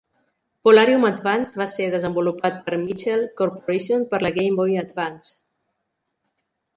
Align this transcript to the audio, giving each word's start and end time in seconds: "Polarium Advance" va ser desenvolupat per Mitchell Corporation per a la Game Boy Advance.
"Polarium 0.67 1.03
Advance" 1.09 1.59
va 1.61 1.67
ser 1.73 1.89
desenvolupat 1.95 2.57
per 2.69 2.79
Mitchell 2.85 3.25
Corporation 3.41 4.07
per 4.15 4.19
a 4.23 4.23
la 4.27 4.31
Game 4.39 4.57
Boy 4.61 4.73
Advance. 4.83 5.31